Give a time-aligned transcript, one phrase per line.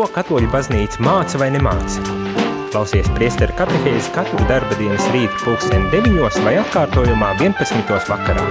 [0.00, 2.00] Ko katoļu baznīca māca vai nemāca?
[2.72, 7.90] Klausies priesteru katehēzi katru darba dienas rītu pulksteni 9 vai atkārtojumā 11.
[8.08, 8.46] vakarā.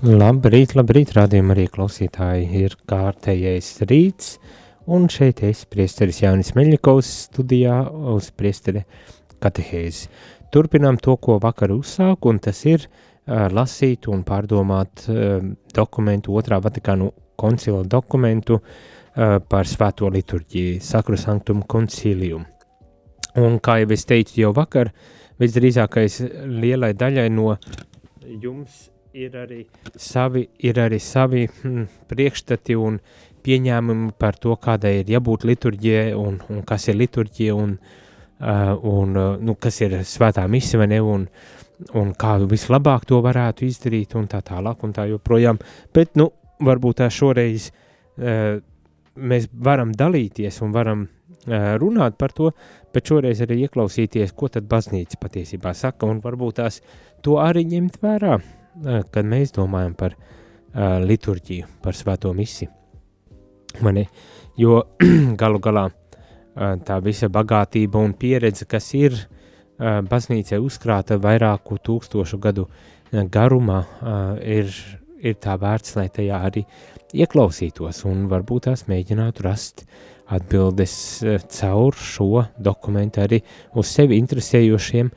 [0.00, 4.38] Labrīt, labrīt, rādījumā arī klausītāji ir kārtējais rīts,
[4.88, 7.82] un šeit es, priesteris Jānis Meļņikovs, studijā
[8.16, 8.86] uz priesteri
[9.44, 10.08] katehēzi.
[10.56, 15.06] Turpinām to, ko vakar uzsāku, un tas ir uh, lasīt un pārdomāt
[15.74, 18.58] dokumentu, otrā Vatikānu koncila dokumentu
[19.14, 22.46] par svēto liturģiju, Sacro Sanctum Concilium.
[23.38, 24.90] Un kā jau es teicu jau vakar,
[25.40, 27.54] visdrīzākais lielai daļai no
[28.40, 29.62] jums ir arī
[29.96, 32.98] savi, ir arī savi hm, priekšstati un
[33.44, 39.16] pieņēmumi par to, kādai ir jābūt liturģijai un, un kas ir liturģija un, uh, un
[39.18, 41.61] uh, nu, kas ir svētā mise vai ne, un uh,
[41.98, 45.58] un kā vislabāk to varētu izdarīt, un tā tālāk, un tā joprojām.
[45.94, 46.30] Bet, nu,
[46.62, 48.60] varbūt tā šoreiz uh,
[49.16, 52.52] mēs varam dalīties un varam uh, runāt par to,
[52.94, 56.80] bet šoreiz arī ieklausīties, ko tad baznīca patiesībā saka, un varbūt tās
[57.24, 62.68] to arī ņemt vērā, uh, kad mēs domājam par uh, liturģiju, par svēto misi.
[63.82, 64.06] Mani,
[64.60, 64.82] jo
[65.40, 69.38] galu galā uh, tā visa bagātība un pieredze, kas ir uh,
[69.78, 72.68] baznīcai uzkrāta vairāku tūkstošu gadu
[73.12, 73.82] garumā,
[74.44, 74.72] ir,
[75.20, 76.64] ir tā vērts, lai tajā arī
[77.12, 79.84] ieklausītos un varbūt tās mēģinātu rast
[80.32, 80.94] atbildes
[81.52, 83.42] caur šo dokumentu arī
[83.76, 85.10] uz sevi interesējošiem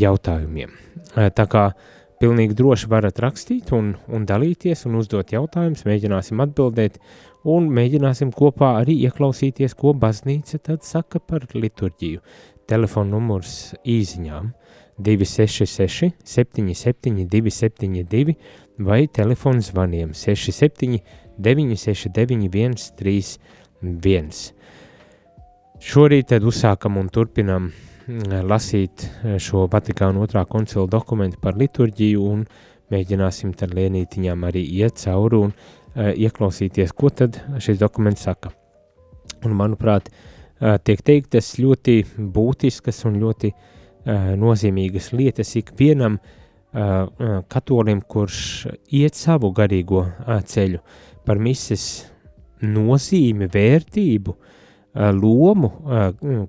[0.00, 0.72] jautājumiem.
[1.14, 1.66] Tā kā
[2.22, 6.96] pilnīgi droši varat rakstīt un, un dalīties un uzdot jautājumus, mēģināsim atbildēt
[7.50, 12.22] un mēģināsim kopā arī ieklausīties, ko baznīca tad saka par liturģiju
[12.70, 14.52] telefona numurs īsiņām
[14.98, 18.36] 266, 77, 272
[18.78, 21.00] vai telefona zvaniem 67,
[21.38, 24.30] 969, 131.
[25.84, 32.28] Šorīt tad uzsākam un turpinam mm, lasīt eh, šo Vatikāna otrā koncila dokumentu par liturģiju
[32.30, 32.44] un
[32.94, 38.52] mēģināsim tad lienītiņām arī iet cauri un uh, ieklausīties, ko tad šis dokuments saka.
[39.48, 40.33] Un manuprāt, uh,
[40.84, 41.98] tiek teiktas ļoti
[42.34, 43.52] būtiskas un ļoti
[44.40, 46.18] nozīmīgas lietas ikvienam
[47.52, 50.02] katolim, kurš iet savu garīgo
[50.50, 50.80] ceļu
[51.24, 52.04] par mises
[52.64, 54.34] nozīmi, vērtību,
[55.20, 55.70] lomu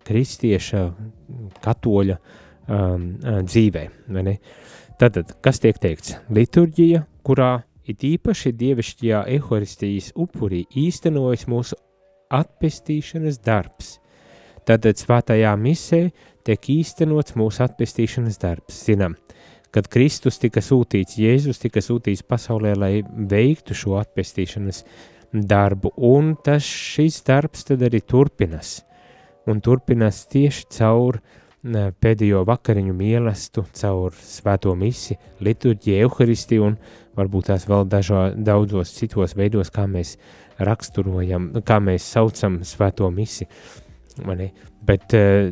[0.05, 0.81] kristieša
[1.65, 2.17] katoļa
[3.45, 3.85] dzīvē.
[4.95, 6.15] Tātad, kas tiek teikts?
[6.33, 7.51] Liturģija, kurā
[7.85, 11.77] it īpaši dievišķajā eharistijas upurī īstenojas mūsu
[12.33, 13.99] atpestīšanas darbs,
[14.65, 16.07] Tātad svētajā misē
[16.45, 18.79] tiek īstenots mūsu atpestīšanas darbs.
[18.87, 19.13] Zinām,
[19.75, 24.83] kad Kristus tika sūtīts, Jēzus tika sūtīts pasaulē, lai veiktu šo atpestīšanas
[25.35, 28.79] darbu, un tas šis darbs tad arī turpinas,
[29.49, 31.19] un turpinas tieši caur
[31.65, 36.75] pēdējo vakariņu mielastu, caur svēto misi, liturģiju, evaharistiju un
[37.17, 40.15] varbūt tās vēl dažo, daudzos citos veidos, kā mēs
[40.61, 43.49] raksturojam, kā mēs saucam svēto misi.
[44.85, 45.49] Bet uh,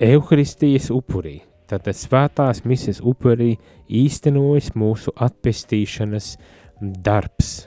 [0.00, 3.56] Euharistijas upurī, tātad svētās misijas upurī
[3.88, 6.36] īstenojas mūsu atpestīšanas
[6.80, 7.66] darbs.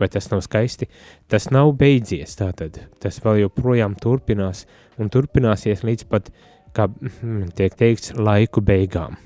[0.00, 0.88] Vai tas nav skaisti?
[1.30, 4.66] Tas nav beidzies, tātad tas vēl joprojām turpinās
[5.00, 6.28] un turpināsies līdz pat,
[6.76, 9.16] kā mm, tiek teikts, laiku beigām.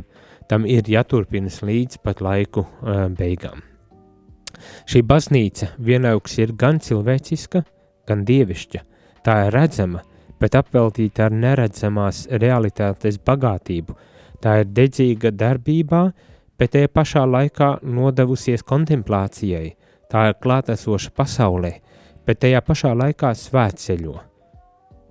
[0.51, 3.63] Tam ir jāturpinas līdz pat laiku uh, beigām.
[4.91, 7.63] Šī baznīca vienaugs ir gan cilvēciska,
[8.07, 8.83] gan dievišķa,
[9.27, 10.01] Tā ir redzama,
[10.41, 13.97] bet apveltīta ar neredzamās realitātes bagātību.
[14.41, 16.01] Tā ir dedzīga darbībā,
[16.59, 19.75] bet tajā pašā laikā nodevusies kontemplācijai.
[20.11, 21.75] Tā ir klātesoša pasaulē,
[22.27, 24.17] bet tajā pašā laikā svētceļo.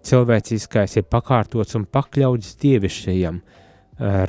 [0.10, 3.40] Cilvēciskais ir pakārtots un pakļauts dievišķajam,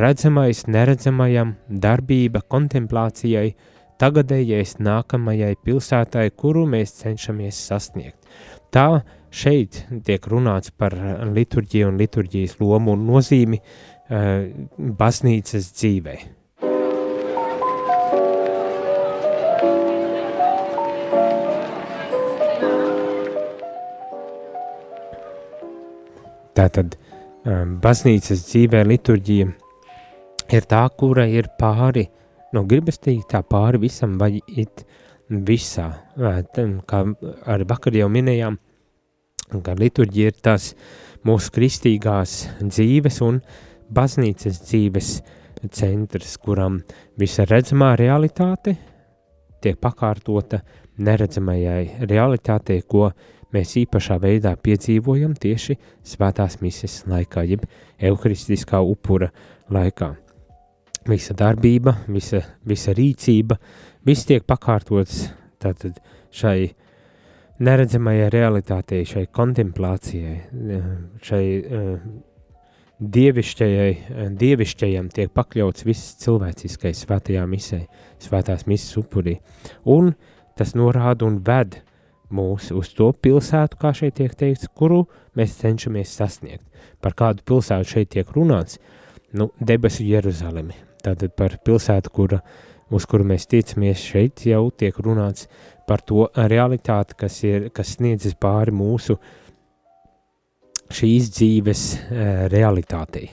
[0.03, 3.54] redzamais neredzamajam, darbība kontemplācijai,
[4.01, 8.19] tagadējais nākamajai pilsētai, kuru mēs cenšamies sasniegt.
[8.73, 10.95] Tā šeit tiek runāts par
[11.31, 14.45] liturģiju un liturģijas lomu un nozīmi uh,
[14.79, 16.19] baznīcas dzīvē.
[26.61, 26.97] Tātad
[27.47, 29.47] um, baznīcas dzīvē liturģija
[30.51, 32.09] ir tā, kura ir pāri,
[32.55, 34.85] no tā pāri visam vai it
[35.31, 35.89] visā.
[36.87, 37.05] Kā
[37.47, 38.59] arī vakar jau minējām,
[39.63, 40.75] ka liturģija ir tās
[41.27, 43.41] mūsu kristīgās dzīves un
[43.91, 45.11] baznīcas dzīves
[45.71, 46.81] centrs, kuram
[47.19, 48.77] visa redzamā realitāte,
[49.61, 50.63] tiek pakārtota
[51.01, 53.11] neredzamajai realitātei, ko
[53.55, 55.77] mēs īpašā veidā piedzīvojam tieši
[56.07, 57.67] svētās mises laikā, jeb
[57.99, 59.31] evharistiskā upura
[59.71, 60.15] laikā.
[61.09, 63.57] Visa darbība, visa, visa rīcība,
[64.05, 65.31] viss tiek pakārtots
[65.61, 65.97] tātad
[66.35, 66.75] šai
[67.65, 70.35] neredzamajai realitātei, šai kontemplācijai,
[71.25, 71.95] šai uh,
[73.01, 73.93] dievišķajai,
[74.41, 77.85] dievišķajam tiek pakļauts viss cilvēciskais svētajā misē,
[78.21, 79.39] svētās misas upurī.
[79.89, 80.13] Un
[80.59, 81.81] tas norāda un ved
[82.31, 85.07] mūs uz to pilsētu, kā šeit tiek teikts, kuru
[85.37, 86.67] mēs cenšamies sasniegt.
[87.01, 88.79] Par kādu pilsētu šeit tiek runāts?
[89.33, 90.90] Nu, debesu Jeruzalemi.
[91.05, 92.41] Tātad par pilsētu, kura,
[92.93, 95.49] uz kuru mēs ticamies, šeit jau tiek runāts
[95.89, 99.17] par to realitāti, kas, ir, kas sniedzas pāri mūsu
[100.91, 103.29] šīs dzīves uh, realitātei.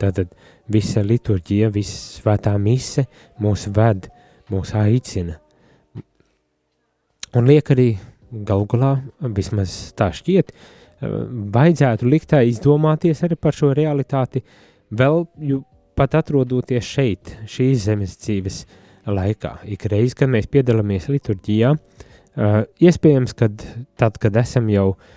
[0.00, 0.32] Tātad
[0.72, 3.06] visa liturģija, visa svētā mise
[3.42, 4.08] mūs ved,
[4.50, 5.36] mūs aicina.
[7.36, 7.92] Un liek arī
[8.30, 8.94] galu galā,
[9.36, 11.20] vismaz tā šķiet, uh,
[11.54, 14.42] vajadzētu likt tā izdomāties arī par šo realitāti,
[14.90, 15.24] vēl
[16.00, 18.64] pat atrodoties šeit, šīs zemes dzīves
[19.10, 19.58] laikā.
[19.68, 23.64] Ik reiz, kad mēs piedalāmies liturģijā, uh, iespējams, kad
[24.00, 25.16] tad, kad esam jau uh,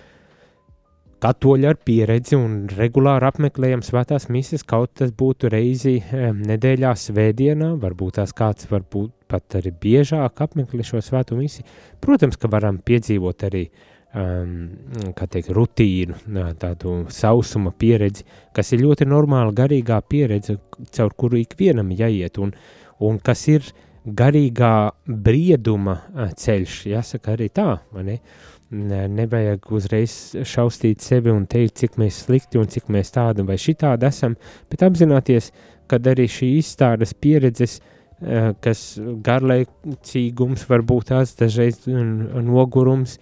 [1.24, 8.18] katoļi ar pieredzi un regulāri apmeklējam svētās misijas, kaut tas būtu reizi nedēļā svētdienā, varbūt
[8.18, 11.66] tās kāds varbūt pat arī biežāk apmeklē šo svēto misiju.
[12.04, 13.76] Protams, ka varam piedzīvot arī um,
[14.14, 16.16] kā teikt, rutīnu,
[16.60, 20.60] tādu sausuma pieredzi, kas ir ļoti normāla garīgā pieredze,
[20.94, 22.54] caur kuru ikvienam jāiet, un,
[23.02, 23.66] un kas ir
[24.04, 24.74] garīgā
[25.08, 25.98] brieduma
[26.38, 28.18] ceļš, jāsaka arī tā, vai ne?
[28.18, 30.14] Uh, ne, nevajag uzreiz
[30.46, 34.36] šaustīt sevi un teikt, cik mēs slikti un cik mēs tādi vai šitādi esam,
[34.72, 35.50] bet apzināties,
[35.90, 37.78] ka arī šī izstādes pieredzes,
[38.22, 43.18] eh, kas garlaicīgums, varbūt tās dažreiz nogurums,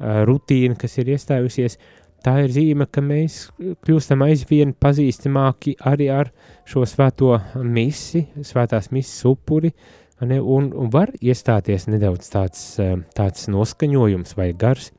[0.00, 1.78] rutīna, kas ir iestājusies,
[2.24, 3.48] tā ir zīme, ka mēs
[3.84, 6.32] kļūstam aizvien pazīstamāki arī ar
[6.68, 12.96] šo svēto misi, svētās misijas upuri, uh, ne, un, un var iestāties nedaudz tāds, eh,
[13.16, 14.90] tāds noskaņojums vai gars.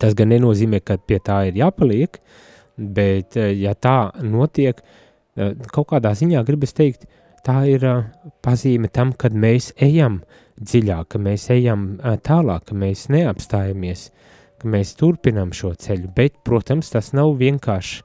[0.00, 2.18] Tas gan nenozīmē, ka pie tā ir jāpaliek,
[2.76, 4.82] bet eh, ja tā notiek,
[5.36, 7.06] eh, kaut kādā ziņā gribas teikt,
[7.46, 7.84] tā ir
[8.42, 10.22] pazīme tam, kad mēs ejam
[10.60, 11.86] dziļāk, ka mēs ejam
[12.24, 14.10] tālāk, ka mēs neapstājamies,
[14.60, 18.02] ka mēs turpinām šo ceļu, bet, protams, tas nav vienkārši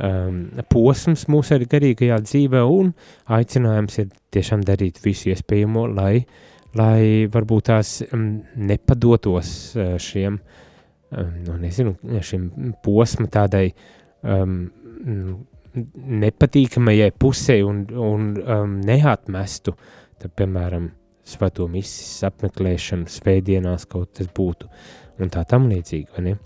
[0.00, 0.40] um,
[0.70, 2.92] posms mūsu arī garīgajā dzīvē, un
[3.36, 6.24] aicinājums ir tiešām darīt visu iespējamo, lai,
[6.78, 8.28] lai varbūt tās um,
[8.70, 10.38] nepadotos uh, šiem,
[11.10, 11.96] um, nu, nezinu,
[12.26, 13.66] šim posma tādai
[14.22, 14.62] um,
[15.74, 19.74] nepatīkamajai pusē un, un um, neatmestu,
[20.20, 20.90] tad, piemēram,
[21.26, 24.70] svēto misijas apmeklēšanu svētdienās kaut tas būtu
[25.20, 26.36] un tā tam līdzīgi, vai ne?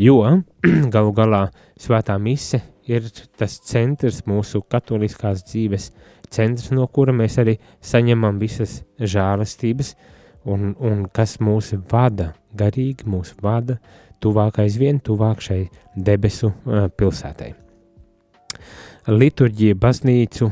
[0.00, 0.18] Jo
[0.94, 1.46] galu galā
[1.80, 3.06] svētā mise ir
[3.38, 5.90] tas centrs mūsu katoliskās dzīves,
[6.30, 9.94] centrs, no kura mēs arī saņemam visas žēlastības,
[10.46, 13.78] un, un kas mūs vada, garīgi mūs vada
[14.22, 15.64] tuvāk aizvien, tuvāk šai
[15.96, 17.52] debesu uh, pilsētai.
[19.06, 20.48] Liturģija baznīcu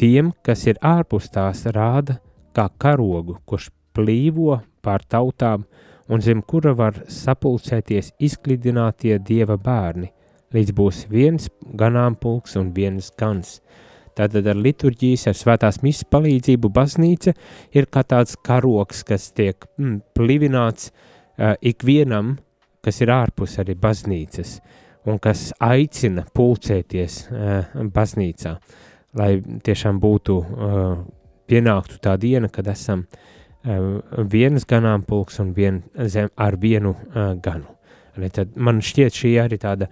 [0.00, 2.16] tiem, kas ir ārpus tās, rāda
[2.54, 5.64] kā karogu, kurš plīvo pār tautām
[6.08, 10.12] un zem kura var sapulcēties izklidinātie dieva bērni–
[10.54, 13.58] līdz būs viens ganāmpulks un viens gans.
[14.14, 17.34] Tātad ar liturģijas, ar svētās misijas palīdzību baznīca
[17.74, 22.36] ir kā tāds karoks, kas tiek mm, plivināts uh, ikvienam,
[22.84, 24.60] kas ir ārpus arī baznīcas
[25.10, 28.54] un kas aicina pulcēties uh, baznīcā,
[29.18, 29.30] lai
[29.66, 30.94] tiešām būtu uh,
[31.50, 37.70] pienāktu tā diena, kad esam uh, viens ganāmpulks un vien, zem, ar vienu uh, ganu.
[38.14, 39.88] Tad man šķiet šī arī tāda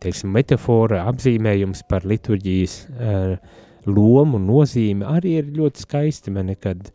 [0.00, 3.34] teiksim, metafora, apzīmējums par liturģijas uh,
[3.88, 6.32] lomu, nozīmi arī ir ļoti skaisti.
[6.34, 6.90] Man nekad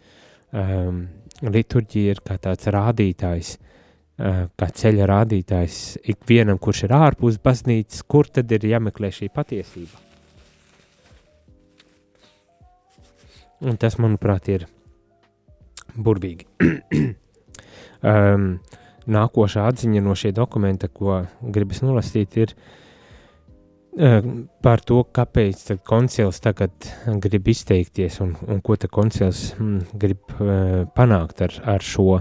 [0.53, 1.05] um,
[1.45, 5.81] liturģija ir kā tāds rādītājs, uh, kā ceļa rādītājs
[6.15, 10.04] ikvienam, kurš ir ārpus baznīcas, kur tad ir jāmeklē šī patiesība.
[13.65, 14.67] Un tas, manuprāt, ir
[15.95, 16.45] burvīgi.
[18.05, 18.49] um,
[19.17, 24.21] nākošā atziņa no šī dokumenta, ko gribas nolasīt, ir uh,
[24.65, 26.89] par to, kāpēc koncils tagad
[27.23, 32.19] grib izteikties un, un ko koncils mm, grib uh, panākt ar, ar šo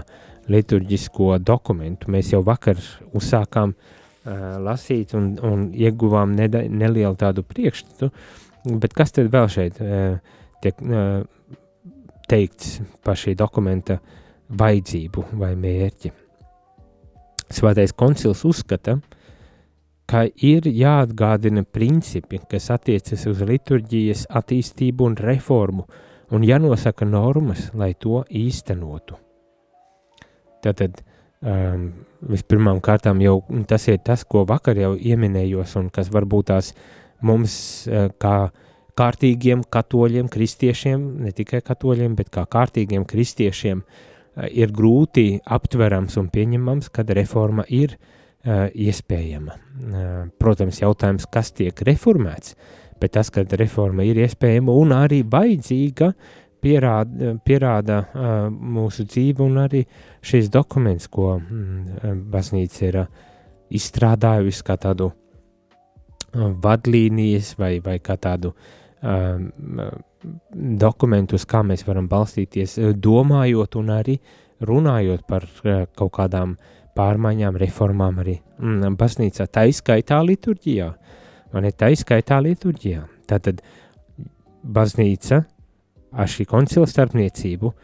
[0.51, 2.11] liturģisko dokumentu.
[2.13, 2.79] Mēs jau vakar
[3.17, 8.11] uzsākām uh, lasīt un, un ieguvām neda, nelielu tādu priekšstatu,
[8.81, 10.19] bet kas tad vēl šeit uh,
[10.61, 11.25] tiek, uh,
[12.29, 13.99] teikts par šī dokumenta
[14.49, 16.11] vajadzību vai mērķi.
[17.53, 18.97] Svētais koncils uzskata,
[20.09, 25.85] ka ir jāatgādina principi, kas attiecas uz liturģijas attīstību un reformu,
[26.33, 29.17] un jānosaka normas, lai to īstenotu.
[30.65, 31.01] Tātad
[31.41, 31.91] um,
[32.25, 33.39] vispirmām kārtām jau
[33.69, 36.73] tas ir tas, ko vakar jau ieminējos, un kas varbūt tās
[37.25, 37.57] mums
[37.89, 38.49] uh, kā
[38.95, 44.03] kārtīgiem katoļiem, kristiešiem, ne tikai katoļiem, bet kā kārtīgiem kristiešiem uh,
[44.51, 49.55] ir grūti aptverams un pieņemams, kad reforma ir uh, iespējama.
[49.55, 52.55] Uh, protams, jautājums, kas tiek reformēts,
[53.01, 56.11] bet tas, ka reforma ir iespējama un arī vajadzīga,
[56.63, 59.83] pierāda, pierāda uh, mūsu dzīve un arī
[60.25, 63.11] šis dokuments, ko mm, baznīca ir uh,
[63.75, 68.73] izstrādājusi kā tādu uh, vadlīnijas vai, vai kā tādu uh,
[70.85, 74.15] dokumentu, uz kā mēs varam balstīties, domājot un arī
[74.65, 76.55] runājot par uh, kaut kādām
[76.95, 80.91] pārmaiņām, reformām arī mm, baznīcā, tā izskaitā liturģijā,
[81.51, 83.03] vai ne, tā izskaitā liturģijā.
[83.27, 83.61] Tātad
[84.63, 85.41] baznīca
[86.15, 87.77] ar šī koncila starpniecību uh,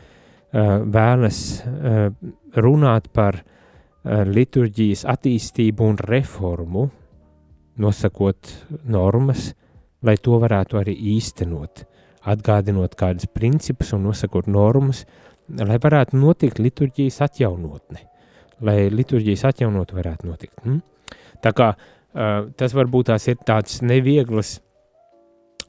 [0.87, 2.07] vēlas uh,
[2.55, 6.87] runāt par uh, liturģijas attīstību un reformu,
[7.81, 8.55] nosakot
[8.91, 9.51] normas,
[10.05, 11.85] lai to varētu arī īstenot,
[12.31, 15.05] atgādinot kādus principus un nosakot normas,
[15.57, 18.03] lai varētu notikt liturģijas atjaunotne,
[18.65, 20.57] lai liturģijas atjaunot varētu notikt.
[20.63, 20.81] Hmm?
[21.41, 24.59] Tā kā uh, tas varbūt tās ir tāds nevieglas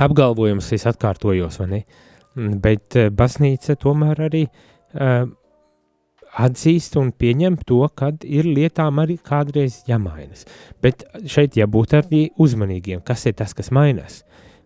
[0.02, 1.84] apgalvojums, es atkārtojos, vai ne?
[2.32, 5.26] Mm, bet baznīca tomēr arī uh,
[6.32, 10.46] atzīst un pieņem to, ka ir lietām arī kādreiz jāmainas.
[10.82, 14.22] Bet šeit jābūt arī uzmanīgiem, kas ir tas, kas mainās,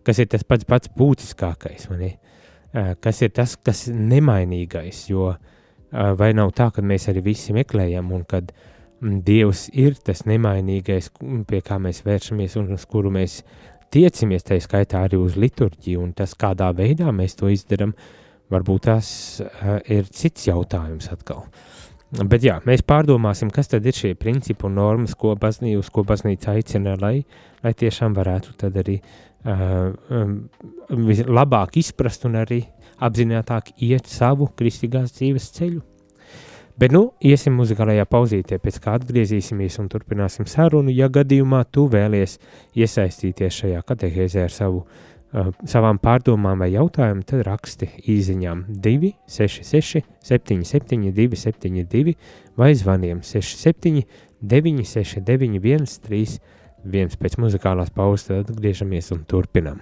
[0.07, 5.37] kas ir tas pats pats būtiskākais, uh, kas ir tas, kas nemainīgais, jo uh,
[5.91, 8.51] vai nav tā, ka mēs arī visi meklējam un kad
[8.97, 11.11] Dievs ir tas nemainīgais,
[11.45, 13.43] pie kā mēs vēršamies un uz kuru mēs
[13.93, 17.93] tiecamies tai skaitā arī uz liturģiju, un tas, kādā veidā mēs to izdarām,
[18.53, 19.09] varbūt tas
[19.43, 21.45] uh, ir cits jautājums atkal.
[22.07, 26.05] Bet jā, mēs pārdomāsim, kas tad ir šie principi un normas, ko baznīca, uz ko
[26.07, 27.25] baznīca aicina, lai,
[27.65, 30.37] lai tiešām varētu tad arī uh, um,
[31.27, 32.61] labāk izprast un arī
[33.03, 35.83] apzinātāk iet savu kristīgās dzīves ceļu.
[36.77, 40.93] Bet nu, iesim muzikālajā pauzītē, pēc kā atgriezīsimies un turpināsim sarunu.
[40.93, 42.37] Ja gadījumā tu vēlies
[42.77, 44.83] iesaistīties šajā katehēzē ar savu,
[45.67, 52.15] savām pārdomām vai jautājumiem, tad raksti īsiņām 266, 77, 272
[52.59, 54.05] vai zvaniem 67,
[54.41, 55.59] 969,
[55.97, 57.19] 131.
[57.19, 59.81] Pēc muzikālās pauzes atgriežamies un turpinām.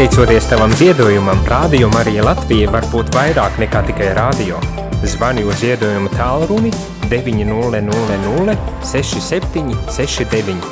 [0.00, 4.56] Pateicoties tavam ziedojumam, Rādio Marija Latvija var būt vairāk nekā tikai rādio.
[5.04, 6.70] Zvani uz ziedojumu tālruni
[7.10, 10.70] 900 67 69.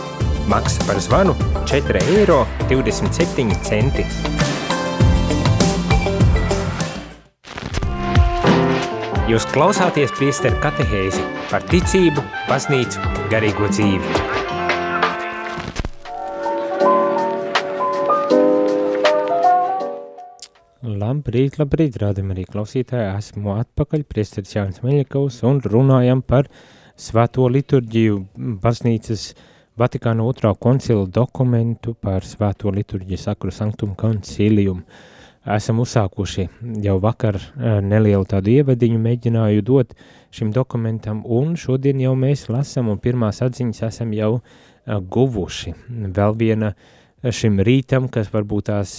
[0.48, 1.34] Maksa par zvanu
[1.68, 2.38] 4 eiro
[2.72, 4.06] 27 centi.
[9.28, 14.27] Jūs klausāties priesteru katehēzi par ticību, baznīcu, garīgo dzīvi.
[21.28, 26.46] Labrīt, labrīt, rādam arī klausītāji, esmu atpakaļ, priesteris Jānis Meļakovs un runājam par
[26.96, 28.22] svēto liturģiju
[28.62, 29.34] baznīcas
[29.76, 34.80] Vatikāna otrā koncila dokumentu par svēto liturģiju sakru sanktum concilium.
[35.44, 36.46] Esam uzsākuši
[36.86, 39.92] jau vakar eh, nelielu tādu ievadiņu, mēģināju dot
[40.32, 45.76] šim dokumentam, un šodien jau mēs lasam, un pirmās atziņas esam jau uh, guvuši.
[46.08, 46.72] Vēl viena
[47.20, 48.96] šim rītam, kas varbūt tās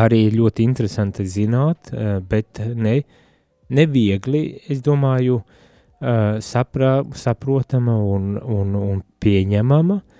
[0.00, 3.00] arī ļoti interesanti zināt, uh, bet ne,
[3.74, 10.14] neviegli, es domāju, uh, saprā, saprotama un, un, un pieņemama, uh,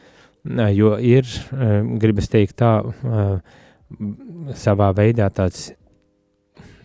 [0.73, 1.29] jo ir,
[2.01, 2.73] gribas teikt tā,
[4.57, 5.71] savā veidā tāds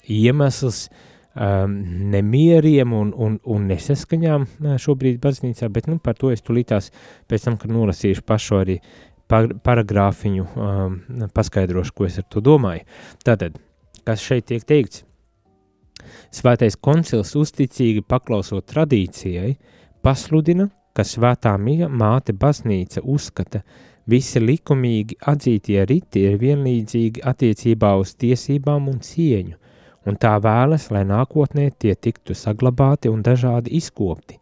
[0.09, 0.87] iemesls
[1.33, 4.45] nemieriem un, un, un nesaskaņām
[4.79, 6.91] šobrīd baznīcā, bet nu, par to es tulītās
[7.29, 8.77] pēc tam, kad nolasīšu pašu arī
[9.29, 10.99] paragrāfiņu, um,
[11.33, 12.85] paskaidrošu, ko es ar to domāju.
[13.25, 13.57] Tātad,
[14.05, 15.03] kas šeit tiek teikts?
[16.33, 19.55] Svētais koncils uzticīgi paklausot tradīcijai,
[20.03, 23.63] pasludina, ka svētā māte baznīca uzskata,
[24.05, 29.57] visi likumīgi atzītie riti ir vienlīdzīgi attiecībā uz tiesībām un cieņu,
[30.05, 34.39] un tā vēlas, lai nākotnē tie tiktu saglabāti un dažādi izkopti.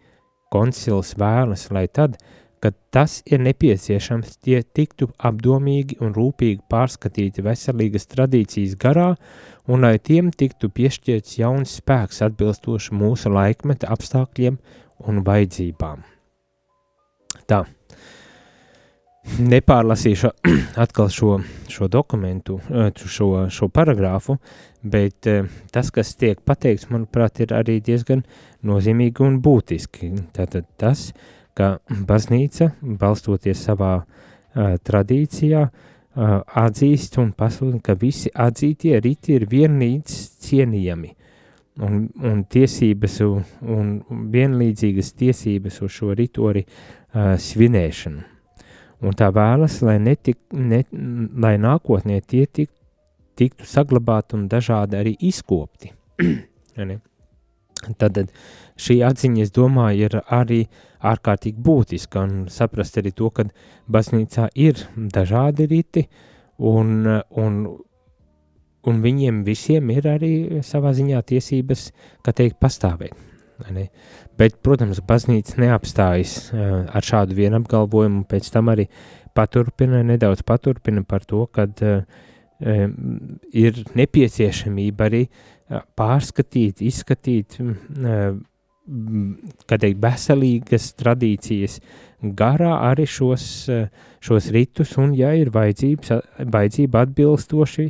[0.51, 8.05] Koncils vēlas, lai tad, kad tas ir nepieciešams, tie tiktu apdomīgi un rūpīgi pārskatīti veselīgas
[8.11, 9.07] tradīcijas garā
[9.65, 14.59] un lai tiem tiktu piešķirts jauns spēks atbilstoši mūsu laikmeta apstākļiem
[15.09, 16.05] un vajadzībām.
[17.49, 17.63] Tā.
[19.41, 20.31] Nepārlasīšu
[20.83, 21.33] atkal šo,
[21.69, 24.37] šo dokumentu, eh, šo, šo paragrāfu,
[24.85, 28.25] bet eh, tas, kas tiek pateikts, manuprāt, ir arī diezgan
[28.65, 30.09] nozīmīgi un būtiski.
[30.33, 38.31] Tātad tas, uh, ka baznīca, balstoties savā uh, tradīcijā, uh, atzīst un pasludina, ka visi
[38.33, 41.15] atzītie riti ir vienlīdz cienījami.
[41.81, 43.93] Un, un tiesības un, un
[44.33, 48.27] vienlīdzīgas tiesības uz šo ritori uh, svinēšanu.
[49.01, 50.83] Un tā vēlas, lai, netik, ne,
[51.41, 52.69] lai nākotnē tie tik,
[53.39, 55.89] tiktu saglabāti un dažādi arī izkopti.
[57.97, 58.19] Tad
[58.81, 60.61] šī atziņa, es domāju, ir arī
[61.01, 63.47] ārkārtīgi būtiska un saprast arī to, ka
[63.91, 66.05] baznīcā ir dažādi riti
[66.57, 67.07] un,
[67.41, 67.57] un,
[68.85, 70.33] un viņiem visiem ir arī
[70.65, 71.89] savā ziņā tiesības,
[72.25, 73.17] kā teikt, pastāvēt.
[74.39, 78.87] Bet, protams, baznīca neapstājas ar šādu vienu apgalvojumu, pēc tam arī
[79.37, 82.95] paturpina, nedaudz paturpina par to, ka um,
[83.53, 85.21] ir nepieciešamība arī
[85.97, 88.39] pārskatīt, izskatīt uh,
[89.69, 91.79] kā teikt, veselīgas tradīcijas
[92.37, 93.45] garā arī šos,
[94.23, 97.87] šos ritus, un, ja ir vajadzība atbilstoši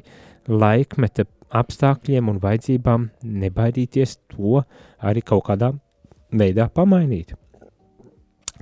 [0.52, 1.26] laikmeta
[1.62, 4.62] apstākļiem un vajadzībām, nebaidīties to
[5.00, 5.74] arī kaut kādā
[6.32, 7.36] veidā pamainīt.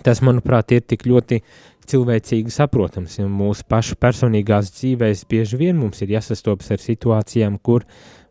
[0.06, 1.42] Tas, manuprāt, ir tik ļoti
[1.90, 7.86] cilvēcīgi saprotams, jo mūsu pašu personīgās dzīvēs bieži vien mums ir jāsastopas ar situācijām, kur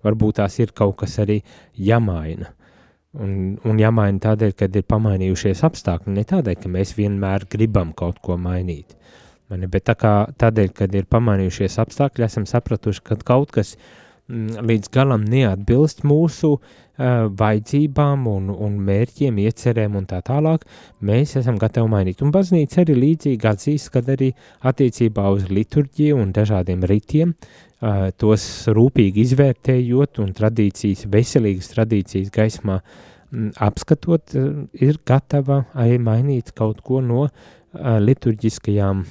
[0.06, 1.40] varbūt tās ir kaut kas arī
[1.74, 2.52] jāmaina.
[3.18, 8.20] Un, un jāmaina tādēļ, kad ir pamainījušies apstākļi, ne tādēļ, ka mēs vienmēr gribam kaut
[8.22, 8.94] ko mainīt.
[9.48, 14.07] Mani, bet tā kā tādēļ, kad ir pamainījušies apstākļi, esam sapratuši, ka kaut kas mm,
[14.28, 16.62] līdz galam neatbilst mūsu uh,
[16.98, 20.64] vajadzībām un, un mērķiem, iecerēm un tā tālāk,
[21.00, 22.22] mēs esam gatavi mainīt.
[22.22, 24.32] Un baznīca arī līdzīgi atzīst, kad arī
[24.66, 27.34] attiecībā uz liturģiju un dažādiem ritiem
[28.18, 32.80] tos rūpīgi izvērtējot un tradīcijas, veselīgas tradīcijas gaismā
[33.62, 34.34] apskatot,
[34.74, 37.28] ir gatava arī mainīt kaut ko no
[37.74, 39.04] liturģiskajām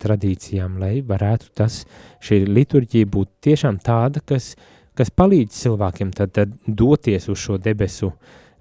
[0.00, 1.82] tradīcijām, lai varētu tas,
[2.22, 4.54] šī liturģija būt tiešām tāda, kas,
[4.94, 8.12] kas palīdz cilvēkiem tad, tad doties uz šo debesu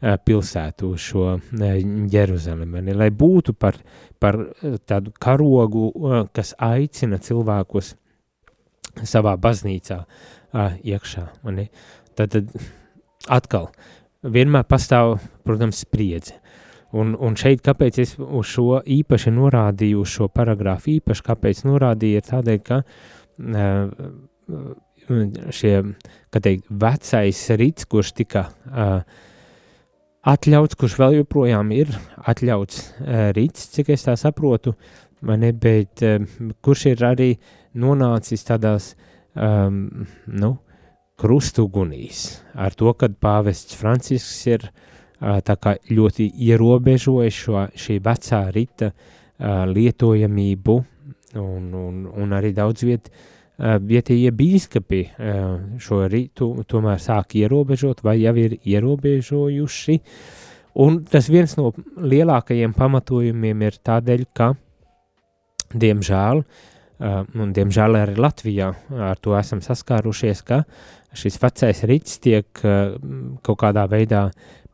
[0.02, 1.28] pilsētu, uz šo
[2.12, 3.78] Jeruzalemi, lai būtu par,
[4.20, 4.39] par
[4.89, 5.92] tādu karogu,
[6.36, 7.94] kas aicina cilvēkus
[9.08, 10.02] savā baznīcā
[10.84, 11.28] iekšā.
[12.18, 12.52] Tad, tad
[13.32, 13.70] atkal
[14.24, 16.39] vienmēr pastāv, protams, spriedze.
[16.93, 22.19] Un, un šeit, kāpēc es uz šo īpaši norādīju, uz šo paragrāfu īpaši, kāpēc norādīju,
[22.19, 22.77] ir tādēļ, ka
[23.49, 24.67] uh,
[25.58, 25.73] šie,
[26.29, 29.01] kā teikt, vecais rīts, kurš tika uh,
[30.36, 31.89] atļauts, kurš vēl joprojām ir
[32.29, 34.75] atļauts uh, rīts, cik es tā saprotu,
[35.25, 36.03] ne, bet
[36.62, 37.32] kurš ir arī
[37.79, 38.93] nonācis tādās,
[39.34, 40.56] um, nu,
[41.17, 48.41] krustugunīs ar to, kad pāvests Francisks ir uh, tā kā ļoti ierobežojis šo, šī vecā
[48.54, 49.04] rita uh,
[49.67, 50.76] lietojamību
[51.36, 53.13] un, un, un arī daudz vietu
[53.63, 54.99] vietējie bīskapi
[55.82, 59.99] šo rītu tomēr sāk ierobežot vai jau ir ierobežojuši.
[60.84, 61.69] Un tas viens no
[62.02, 64.56] lielākajiem pamatojumiem ir tādēļ, ka,
[65.78, 66.41] diemžēl,
[67.38, 68.71] un diemžēl arī Latvijā
[69.12, 70.63] ar to esam saskārušies, ka
[71.13, 74.32] šis vecais rīts tiek kaut kādā veidā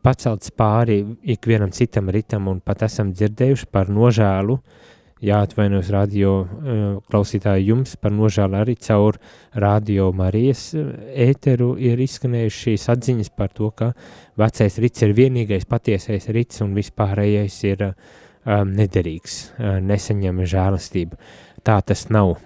[0.10, 4.58] pacelts pāri ikvienam citam ritam, un pat esam dzirdējuši par nožēlu
[5.26, 9.19] jāatvainojas radio uh, klausītāji jums par nožēlu arī caur
[9.60, 10.93] radio Marijas uh,
[11.28, 13.91] ēteru ir izskanējuši šīs atziņas par to, ka
[14.39, 21.19] vecais rits ir vienīgais patiesais rits un vispārējais ir um, nederīgs, uh, nesaņem žēlastību.
[21.67, 22.38] Tā tas nav.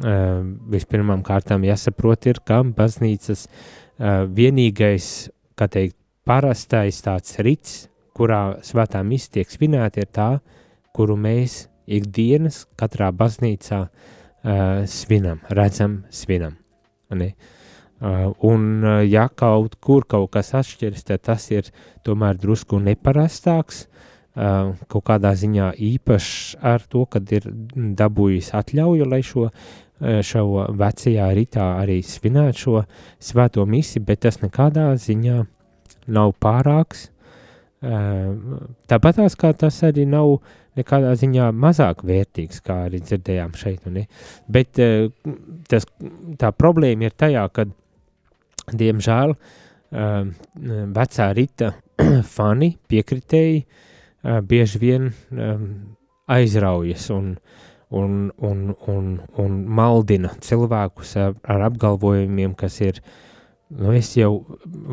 [0.00, 5.99] Uh, vispirmām kārtām jāsaprot ir, ka baznīcas uh, vienīgais, kā teikt,
[6.30, 7.72] parastais tāds rits,
[8.14, 10.28] kurā svētā misija tiek svinēta, ir tā,
[10.94, 16.54] kuru mēs ikdienas katrā baznīcā uh, svinam, redzam, svinam.
[17.10, 17.32] Ne?
[18.00, 21.66] Uh, un, uh, ja kaut kur kaut kas atšķiras, tad tas ir
[22.06, 23.84] tomēr drusku neparastāks,
[24.38, 30.68] uh, kaut kādā ziņā īpašs ar to, kad ir dabūjis atļauju, lai šo, uh, šo
[30.78, 32.84] vecajā ritā arī svinētu šo
[33.18, 35.42] svēto misi, bet tas nekādā ziņā
[36.12, 37.08] nav pārāks.
[37.80, 40.38] Tāpat kā tas arī nav
[40.78, 43.86] nekādā ziņā mazāk vērtīgs, kā arī dzirdējām šeit.
[43.90, 44.06] Ne?
[44.48, 44.78] Bet
[45.70, 45.88] tas,
[46.40, 47.66] tā problēma ir tajā, ka,
[48.70, 49.34] diemžēl,
[50.98, 51.72] vecā rita
[52.36, 53.64] fani, piekritēji,
[54.46, 55.10] bieži vien
[56.30, 57.32] aizraujas un,
[57.90, 59.08] un, un, un,
[59.42, 63.00] un maldina cilvēkus ar, apgalvojumiem, kas ir,
[63.76, 64.32] nu, es jau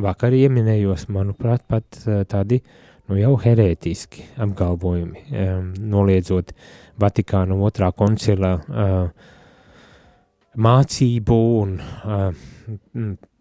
[0.03, 1.97] vakar ieminējos, manuprāt, pat
[2.29, 2.75] tādi uh,
[3.07, 6.53] nu, jau herētiski apgalvojumi, um, noliedzot
[6.97, 9.33] Vatikāna otrā koncila uh,
[10.57, 12.31] mācību un uh,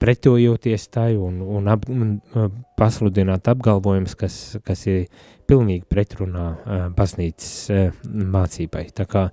[0.03, 5.07] pretojoties tai un, un, ap, un uh, pasludināt apgalvojumus, kas, kas ir
[5.49, 8.05] pilnīgi pretrunā uh, baznīcas uh,
[8.37, 8.87] mācībai.
[8.94, 9.29] Tā kā,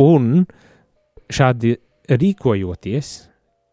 [0.00, 0.46] un
[1.28, 1.76] šādi
[2.08, 3.16] rīkojoties,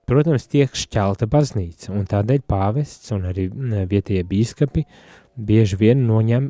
[0.09, 3.47] protams, tiek šķelta baznīca, un tādēļ pāvests un arī
[3.89, 4.95] vietējie bīskapi uh,
[5.35, 6.49] bieži vien noņem,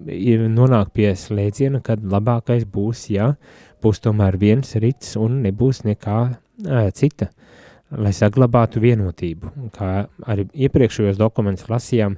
[0.52, 3.34] nonāk pie slēdziena, kad labākais būs, ja
[3.84, 7.30] būs tomēr viens rits un nebūs nekā ā, cita,
[7.92, 9.52] lai saglabātu vienotību.
[9.76, 12.18] Kā arī iepriekšējos dokumentus lasījām,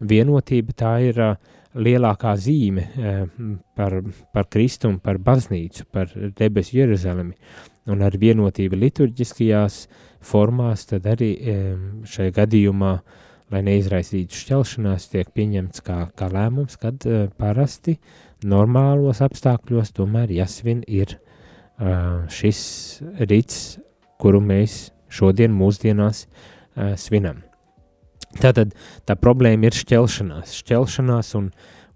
[0.00, 1.30] vienotība tā ir ā,
[1.76, 3.14] lielākā zīme ā,
[3.76, 4.00] par,
[4.32, 7.36] par Kristumu, par baznīcu, par debesu Jeruzalemi,
[7.92, 9.84] un ar vienotību liturģiskajās
[10.26, 11.30] formās, tad arī
[12.08, 12.96] šajā gadījumā
[13.52, 17.96] lai neizraisītu šķelšanās, tiek pieņemts kā, kā lēmums, kad uh, parasti
[18.46, 22.60] normālos apstākļos tomēr jāsvin ir uh, šis
[23.22, 23.78] rīts,
[24.18, 26.26] kuru mēs šodien mūsdienās
[27.00, 27.38] svinam.
[28.40, 28.74] Tātad
[29.06, 31.50] tā problēma ir šķelšanās, šķelšanās un,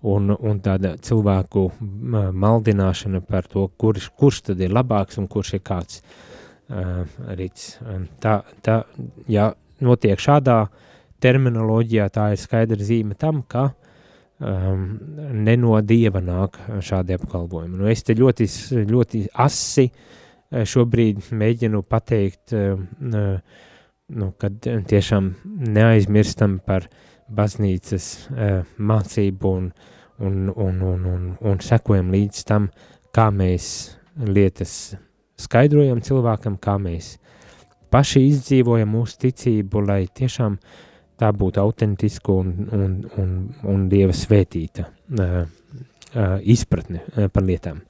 [0.06, 5.64] un, un tāda cilvēku maldināšana par to, kurš, kurš tad ir labāks un kurš ir
[5.66, 7.04] kāds uh,
[7.36, 7.74] rīts.
[8.22, 8.82] Tā, tā,
[9.30, 9.50] ja
[9.84, 10.62] notiek šādā
[11.20, 13.70] terminoloģijā tā ir skaidra zīme tam, ka
[14.40, 14.86] um,
[15.44, 17.76] ne no dieva nāk šādi apgalvojumi.
[17.76, 18.48] Nu, es te ļoti,
[18.88, 19.90] ļoti asi
[20.50, 23.68] šobrīd mēģinu pateikt, uh,
[24.14, 26.86] nu, kad tiešām neaizmirstam par
[27.30, 29.70] baznīcas uh, mācību un,
[30.18, 32.68] un, un, un, un, un sekojam līdz tam,
[33.14, 33.66] kā mēs
[34.20, 34.94] lietas
[35.40, 37.14] skaidrojam cilvēkam, kā mēs
[37.90, 40.58] paši izdzīvojam mūsu ticību, lai tiešām
[41.20, 43.36] tā būtu autentiska un, un, un,
[43.68, 47.84] un dieva svētīta uh, uh, izpratne uh, par lietām.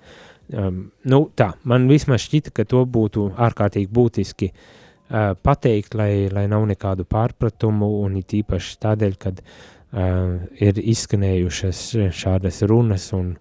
[0.51, 4.63] Um, nu, tā, man vismaz šķita, ka to būtu ārkārtīgi būtiski uh,
[5.11, 11.83] pateikt, lai, lai nav nekādu pārpratumu, un it īpaši tādēļ, kad uh, ir izskanējušas
[12.17, 13.35] šādas runas, un,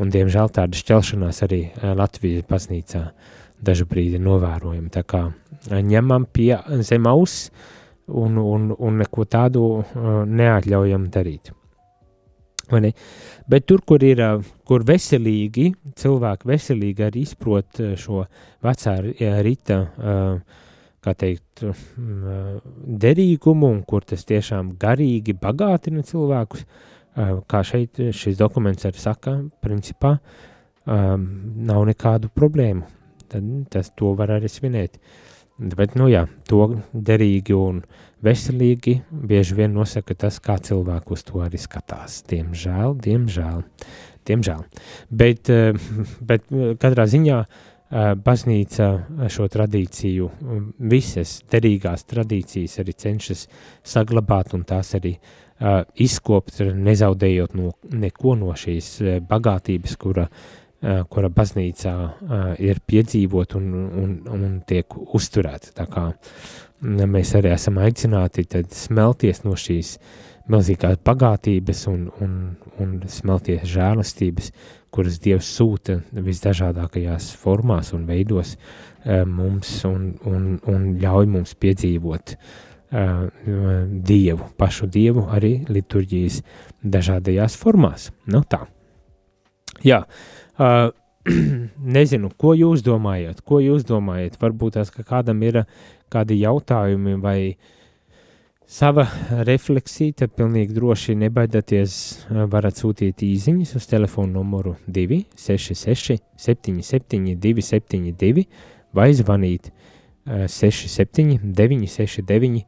[0.00, 3.04] un diemžēl tāda šķelšanās arī uh, Latvijas baznīcā
[3.60, 4.88] dažu brīdi novērojam.
[4.94, 6.54] Tā kā uh, ņemam pie
[6.86, 7.76] zem auss, uh,
[8.10, 11.52] un, un, un neko tādu uh, neatļaujam darīt.
[12.70, 18.24] Bet tur, kur ir uh, kur veselīgi, cilvēki veselīgi arī izprot uh, šo
[18.64, 18.96] vecā
[19.44, 20.59] rīta uh,
[21.04, 21.64] kā teikt,
[23.04, 26.66] derīgumu un kur tas tiešām garīgi bagātina cilvēkus,
[27.50, 30.18] kā šeit šis dokuments arī saka, principā
[30.86, 32.86] nav nekādu problēmu.
[33.30, 34.98] Tad tas to var arī svinēt.
[35.60, 37.82] Bet, nu jā, to derīgi un
[38.24, 42.22] veselīgi bieži vien nosaka tas, kā cilvēku uz to arī skatās.
[42.30, 43.60] Diemžēl, diemžēl,
[44.28, 44.64] diemžēl.
[45.12, 45.52] Bet,
[46.30, 46.48] bet
[46.80, 48.86] katrā ziņā uh, baznīca
[49.32, 50.28] šo tradīciju,
[50.90, 53.46] visas derīgās tradīcijas arī cenšas
[53.82, 58.92] saglabāt un tās arī uh, izkopt, nezaudējot no, neko no šīs
[59.26, 63.68] bagātības, kura, uh, kura baznīcā uh, ir piedzīvot un,
[64.04, 65.74] un, un tiek uzturēta.
[65.82, 66.10] Tā kā
[66.80, 69.96] mēs arī esam aicināti tad smelties no šīs
[70.50, 72.36] milzīgās bagātības un, un,
[72.82, 80.50] un smelties žēlastības, uh, kuras Dievs sūta visdažādākajās formās un veidos uh, mums un, un,
[80.70, 83.26] un ļauj mums piedzīvot uh,
[84.10, 86.40] Dievu, pašu Dievu arī liturģijas
[86.82, 88.10] dažādajās formās.
[88.30, 88.64] Nu tā.
[89.86, 90.02] Jā,
[90.58, 90.86] uh,
[91.98, 95.64] nezinu, ko jūs domājat, ko jūs domājat, varbūt tās, ka kādam ir
[96.10, 97.76] kādi jautājumi vai uh,
[98.70, 99.04] sava
[99.46, 101.94] refleksija, tad pilnīgi droši nebaidieties,
[102.52, 108.46] varat sūtīt īsiņas uz telefonu numuru 266, 77, 272
[108.96, 109.72] vai zvanīt
[110.24, 112.64] 67, 969,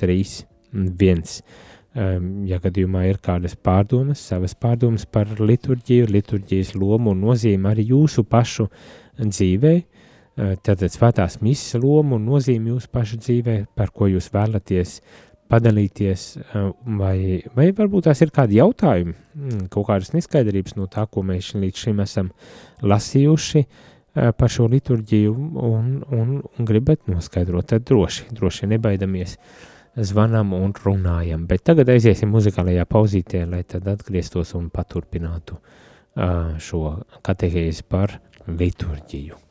[0.00, 1.42] 131.
[2.46, 8.22] Ja gadījumā ir kādas pārdomas, savas pārdomas par liturģiju, liturģijas lomu un nozīmi arī jūsu
[8.30, 8.68] pašu
[9.18, 9.82] dzīvēm,
[10.40, 15.00] tātad svētās misijas lomu un nozīmi jūsu pašu dzīvē, par ko jūs vēlaties
[15.50, 16.26] padalīties,
[17.00, 21.52] vai, vai varbūt tās ir kādi jautājumi, mm, kaut kādas neskaidrības no tā, ko mēs
[21.58, 22.30] līdz šim esam
[22.86, 23.64] lasījuši
[24.14, 25.34] par šo liturģiju
[25.66, 29.36] un, un, un gribat noskaidrot, tad droši, droši nebaidamies
[30.10, 35.58] zvanam un runājam, bet tagad aiziesim muzikālajā pauzītē, lai tad atgrieztos un paturpinātu
[36.62, 36.82] šo
[37.26, 39.49] katehēzi par liturģiju.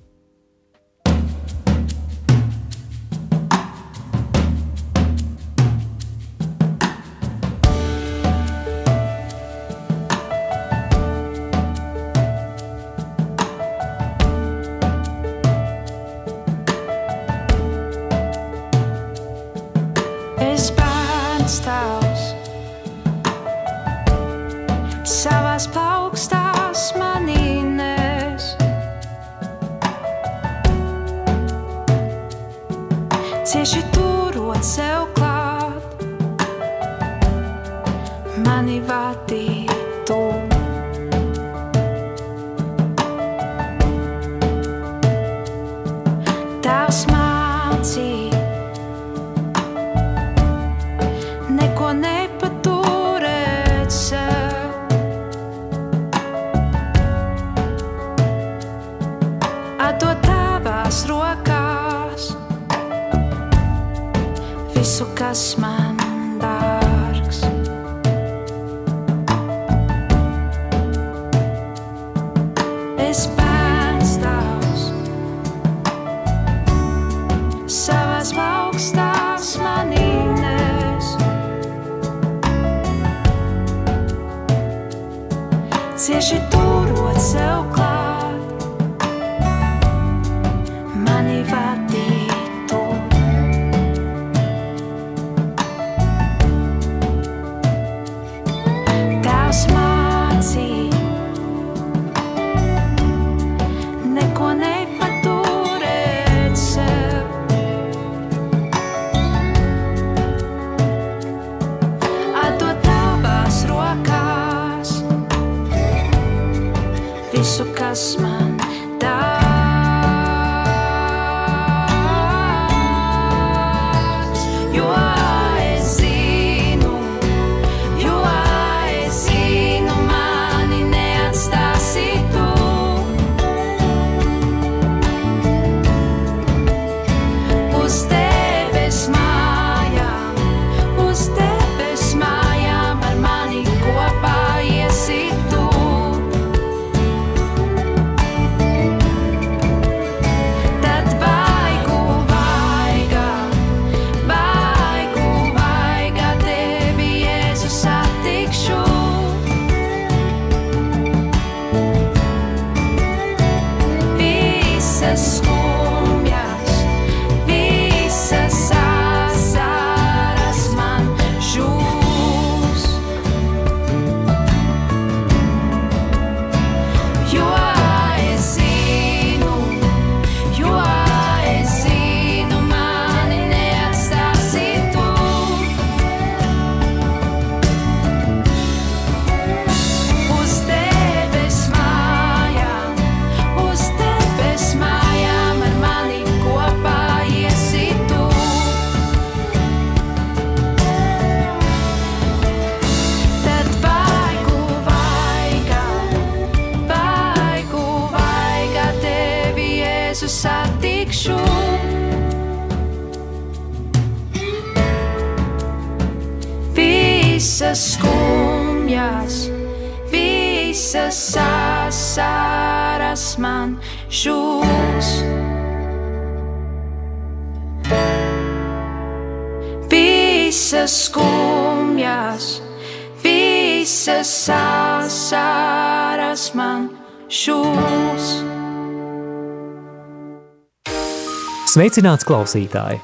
[241.69, 242.97] Sveicināts klausītāji!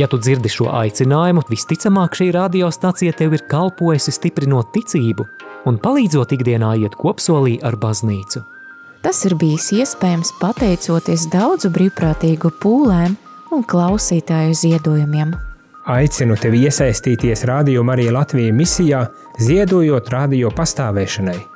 [0.00, 5.26] Ja tu dzirdi šo aicinājumu, visticamāk šī radiostacija tev ir kalpojusi stiprinot ticību
[5.68, 8.40] un palīdzot ikdienā iet kopsolī ar baznīcu.
[9.04, 13.18] Tas ir bijis iespējams pateicoties daudzu brīvprātīgu pūlēm
[13.52, 15.34] un klausītāju ziedojumiem.
[15.92, 19.02] Aicinu tevi iesaistīties Radio Marija Latvijas misijā,
[19.44, 21.55] ziedojot radio pastāvēšanai.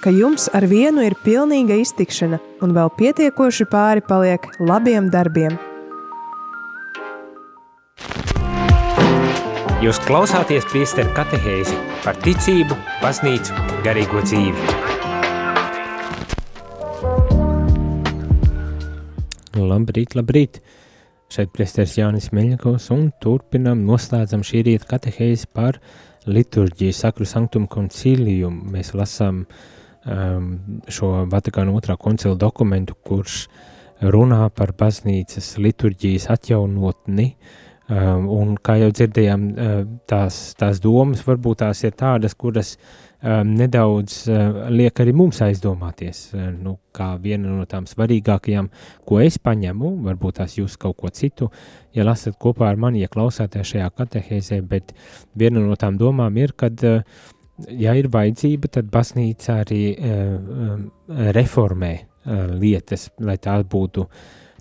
[0.00, 5.56] ka jums ar vienu ir pilnīga iztikšana un vēl pietiekoši pāri paliek labiem darbiem.
[9.82, 13.54] Jūs klausāties priesteru katehēzi par ticību, baznīcu,
[13.86, 14.76] garīgo dzīvi.
[19.58, 20.60] Labrīt, labrīt!
[21.28, 25.76] Šeit priesteris Jānis Meļņakovs un turpinam noslēdzam šī rīta katehēzi par
[26.26, 28.70] liturģiju, sakru sanktumu konciliumu.
[28.72, 29.66] Mēs lasām uh,
[30.06, 30.52] um,
[30.88, 33.46] šo Vatikāna otrā koncila dokumentu, kurš
[34.00, 37.32] runā par baznīcas liturģijas atjaunotni,
[37.90, 39.76] um, un kā jau dzirdējām, uh,
[40.10, 46.28] tās, tās domas varbūt tās ir tādas, kuras um, nedaudz uh, liek arī mums aizdomāties,
[46.36, 48.70] uh, nu, kā viena no tām svarīgākajām,
[49.08, 51.50] ko es paņemu, varbūt tās jūs kaut ko citu,
[51.96, 54.94] ja lasat kopā ar mani, ja klausāties šajā katehēzē, bet
[55.38, 57.02] viena no tām domām ir, kad uh,
[57.66, 60.82] ja ir vajadzība, tad baznīca arī uh,
[61.36, 64.06] reformē uh, lietas, lai tās būtu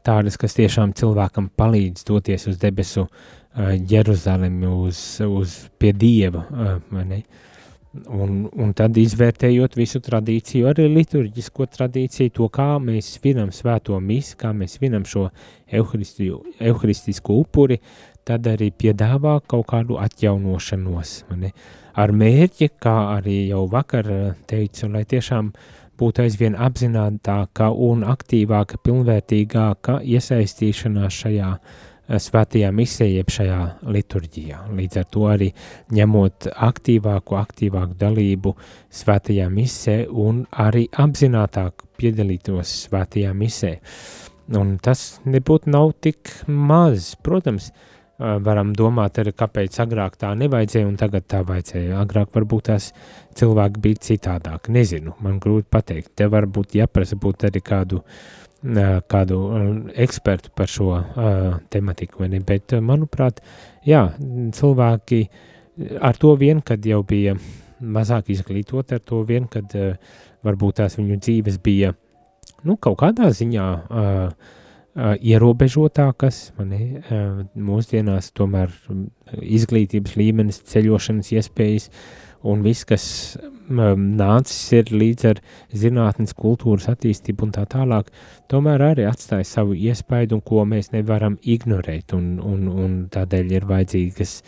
[0.07, 7.45] tādas, kas tiešām cilvēkam palīdz doties uz debesu uh, Jeruzalemi, uz, uz pie Dieva, uh?
[8.13, 14.35] Un, un tad izvērtējot visu tradīciju, arī liturģisko tradīciju, to kā mēs svinam svēto misi,
[14.37, 15.23] kā mēs svinam šo
[15.71, 17.79] euharistisko upuri,
[18.27, 21.15] tad arī piedāvā kaut kādu atjaunošanos.
[21.39, 21.53] Ne?
[21.97, 25.51] Ar mērķi, kā arī jau vakar eh, teicu, lai tiešām
[25.97, 33.59] būtu aizvien apzinātāka un aktīvāka, pilnvērtīgāka iesaistīšanās šajā eh, svētajā misē, jeb šajā
[33.97, 34.61] liturģijā.
[34.77, 35.49] Līdz ar to arī
[35.97, 38.55] ņemot aktīvāku, aktīvāku dalību
[39.01, 43.77] svētajā misē un arī apzinātāk piedalītos svētajā misē.
[44.55, 50.87] Un tas nebūtu nav tik maz, protams, uh, varam domāt, arī, kāpēc agrāk tā nevajadzēja
[50.87, 51.99] un tagad tā vajadzēja.
[52.01, 52.89] Agrāk varbūt tās
[53.37, 54.71] cilvēki bija citādāk.
[54.73, 56.15] Nezinu, man grūti pateikt.
[56.17, 58.01] Te varbūt jāprasa būt arī kādu,
[59.11, 59.41] kādu
[59.93, 62.41] ekspertu par šo uh, tematiku, vai ne?
[62.41, 63.43] Bet, manuprāt,
[63.85, 64.07] jā,
[64.57, 65.21] cilvēki
[66.01, 67.37] ar to vien, kad jau bija
[67.77, 69.93] mazāk izglītoti, ar to vien, kad uh,
[70.47, 71.93] varbūt tās viņu dzīves bija,
[72.65, 74.55] nu, kaut kādā ziņā uh,
[74.97, 77.01] ierobežotākas, mani,
[77.53, 78.71] mūsdienās tomēr
[79.37, 81.89] izglītības līmenis, ceļošanas iespējas
[82.47, 83.05] un viss, kas
[83.69, 85.41] nācis ir līdz ar
[85.75, 88.09] zinātnes kultūras attīstību un tā tālāk,
[88.49, 92.15] tomēr arī atstāja savu iespaidu ko mēs nevaram ignorēt.
[92.17, 94.39] Un, un, un tādēļ ir vajadzīgas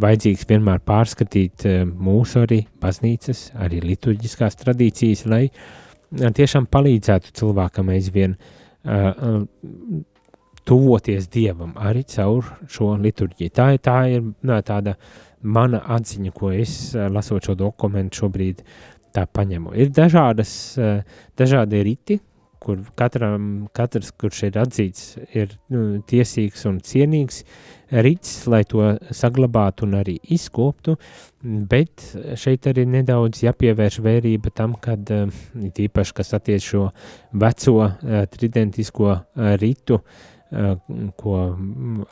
[0.00, 5.42] vajadzīgs vienmēr pārskatīt mūsu arī baznīcas, arī liturģiskās tradīcijas, lai
[6.10, 9.42] tiešām palīdzētu cilvēkam aizvien uh, uh,
[10.68, 13.52] tuvoties Dievam arī caur šo liturģiju.
[13.56, 14.96] Tā, tā ir nā, tāda
[15.42, 18.64] mana atziņa, ko es uh, lasot šo dokumentu šobrīd
[19.10, 19.72] tā paņemu.
[19.74, 20.52] Ir dažādas,
[21.34, 22.20] dažādi riti,
[22.60, 23.44] kur katram,
[23.76, 25.04] katrs, kurš ir atzīts,
[25.36, 27.42] ir nu, tiesīgs un cienīgs
[28.04, 28.84] rīts, lai to
[29.16, 30.96] saglabātu un arī izkoptu,
[31.42, 32.04] bet
[32.40, 36.90] šeit arī nedaudz jāpievērš vērība tam, kad īpaši, kas attiec šo
[37.32, 37.88] veco
[38.34, 39.16] tridentisko
[39.62, 40.02] ritu,
[41.16, 41.38] ko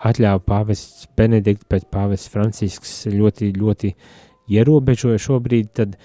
[0.08, 3.92] atļāva pāvests Benedikts pēc pāvests Francisks ļoti, ļoti
[4.54, 5.96] ierobežoja šobrīd, tad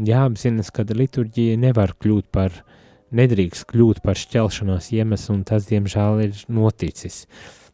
[0.00, 2.71] jāapzinas, ka liturģija nevar kļūt par uh,
[3.16, 7.26] nedrīkst kļūt par šķelšanās iemeslu, un tas, diemžēl, ir noticis.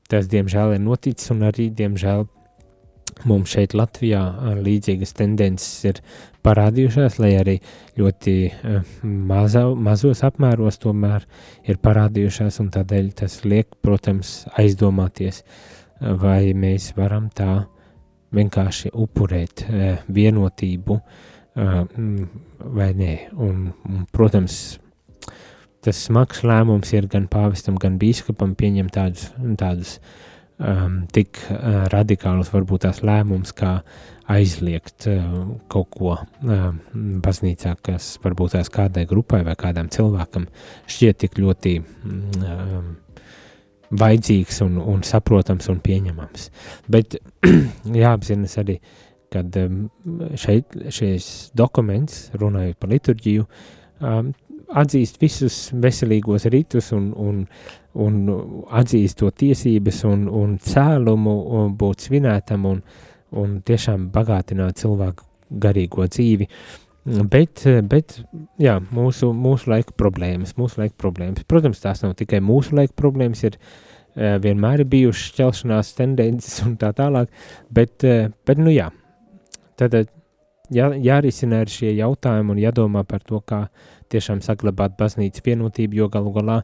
[0.09, 2.26] Tas, diemžēl, ir noticis, un arī, diemžēl,
[3.26, 4.20] mums šeit Latvijā
[4.62, 6.01] līdzīgas tendences ir
[6.47, 7.57] parādījušās, lai arī
[7.99, 8.34] ļoti
[9.03, 11.26] maza, mazos apmēros tomēr
[11.68, 15.43] ir parādījušās, un tādēļ tas liek, protams, aizdomāties,
[15.99, 17.64] vai mēs varam tā
[18.34, 19.64] vienkārši upurēt
[20.12, 20.99] vienotību
[22.78, 23.14] vai nē.
[23.43, 24.78] Un, un, protams,
[25.89, 29.30] tas smags lēmums ir gan pāvestam, gan bīskapam pieņemt tādus,
[29.61, 29.97] tādus
[30.59, 33.78] um, tik uh, radikālus, varbūt tās lēmumus, kā
[34.28, 35.24] aizliegt uh,
[35.72, 36.68] kaut ko uh,
[37.24, 40.49] baznīcā, kas varbūt tās kādai grupai vai kādam cilvēkam
[40.91, 42.78] šķiet tik ļoti uh,
[43.89, 46.51] vajadzīgs un, un saprotams un pieņemams.
[46.93, 47.16] Bet
[48.05, 48.76] jāapzinas arī,
[49.32, 49.86] kad um,
[50.36, 53.49] šeit šis dokuments, runājot par liturģiju,
[54.05, 54.34] um,
[54.76, 57.44] atzīst visus veselīgos ritus un, un,
[57.98, 58.18] un
[58.80, 62.82] atzīst to tiesības un, un cēlumu un būt svinētam un,
[63.38, 65.26] un tiešām bagātināt cilvēku
[65.64, 66.48] garīgo dzīvi.
[67.08, 68.18] Bet, bet
[68.60, 73.46] jā, mūsu, mūsu laika problēmas, mūsu laika problēmas, protams, tās nav tikai mūsu laika problēmas,
[73.48, 77.32] ir uh, vienmēr ir bijušas šķelšanās tendences un tā tālāk,
[77.72, 78.90] bet, uh, bet nu jā,
[79.80, 79.96] tad
[80.74, 83.66] jā, jārisina arī šie jautājumi un jādomā par to, kā
[84.12, 86.58] tiešām saglabāt baznīcas vienotību, jo galu galā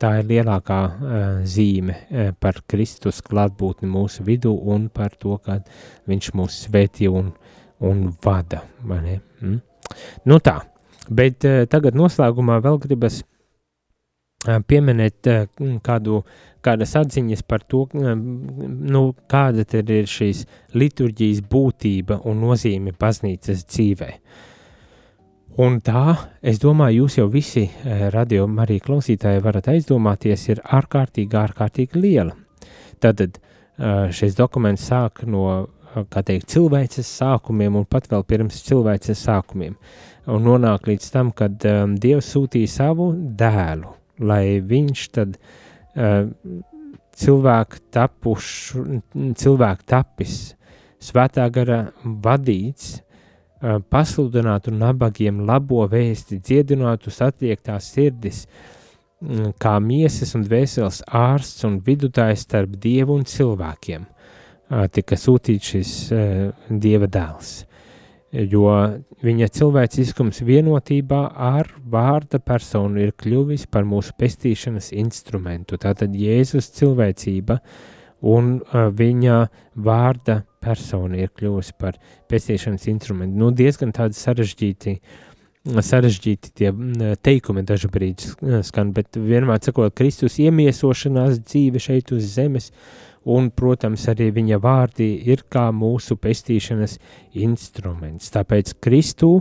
[0.00, 1.14] tā ir lielākā uh,
[1.48, 5.60] zīme uh, par Kristus klātbūtni mūsu vidū un par to, kā
[6.10, 7.32] viņš mūs svētī un,
[7.80, 8.62] un vada.
[8.84, 9.58] Mm?
[10.28, 10.60] Nu tā,
[11.08, 13.28] bet uh, tagad noslēgumā vēl gribas uh,
[14.44, 15.48] pieminēt uh,
[15.84, 16.22] kādu,
[16.64, 23.66] kādas atziņas par to, uh, nu, kāda tad ir šīs liturģijas būtība un nozīme baznīcas
[23.68, 24.14] dzīvē.
[25.58, 26.14] Un tā,
[26.46, 32.36] es domāju, jūs jau visi eh, radio arī klausītāji varat aizdomāties, ir ārkārtīgi, ārkārtīgi liela.
[33.02, 38.62] Tātad eh, šis dokuments sāk no, eh, kā teikt, cilvēces sākumiem un pat vēl pirms
[38.68, 39.74] cilvēces sākumiem.
[40.30, 43.90] Un nonāk līdz tam, kad um, Dievs sūtīja savu dēlu,
[44.20, 46.30] lai viņš tad uh,
[47.20, 49.02] cilvēku tapušu,
[49.40, 50.40] cilvēku tapis,
[51.00, 53.00] svētā gara vadīts,
[53.60, 58.46] Eh, pasludinātu nabagiem labo vēsti, dziedinātu satriektās sirdis,
[59.20, 64.06] mm, kā miesas un dvēseles ārsts un vidutājs starp dievu un cilvēkiem.
[64.70, 67.66] Eh, tika sūtīts šis uh, dieva dēls,
[68.32, 68.66] jo
[69.24, 75.78] viņa cilvēciskums vienotībā ar vārda personu ir kļuvis par mūsu pestīšanas instrumentu.
[75.80, 77.58] Tātad Jēzus cilvēcība
[78.30, 79.40] un uh, viņa
[79.80, 81.96] vārda persona ir kļuvusi par
[82.30, 83.38] pestīšanas instrumentu.
[83.40, 84.98] Nu, diezgan tādi sarežģīti,
[85.64, 86.70] sarežģīti tie
[87.22, 88.32] teikumi dažu brīdi
[88.64, 92.70] skan, bet vienmēr sakot, Kristus iemiesošanās dzīve šeit uz zemes,
[93.28, 96.96] un, protams, arī viņa vārdi ir kā mūsu pestīšanas
[97.36, 98.32] instruments.
[98.32, 99.34] Tāpēc Kristū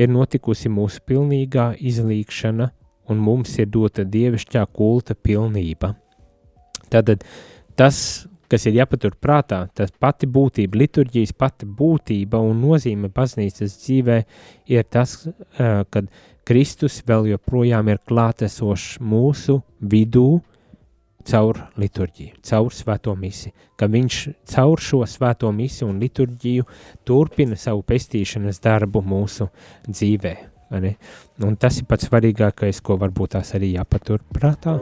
[0.00, 2.70] ir notikusi mūsu pilnīgā izlīkšana,
[3.10, 5.92] un mums ir dota dievišķā kulta pilnība.
[6.90, 7.26] Tātad
[7.76, 14.18] tas, kas ir jāpatur prātā, tas pati būtība, liturģijas pati būtība un nozīme baznīcas dzīvē
[14.74, 15.16] ir tas,
[15.56, 16.10] kad
[16.50, 20.40] Kristus vēl joprojām ir klātesošs mūsu vidū
[21.30, 24.20] caur liturģiju, caur svēto misi, ka viņš
[24.54, 26.66] caur šo svēto misi un liturģiju
[27.06, 29.50] turpina savu pestīšanas darbu mūsu
[29.88, 30.36] dzīvē.
[30.70, 34.78] Un tas ir pats svarīgākais, ko varbūt tās arī jāpatur prātā.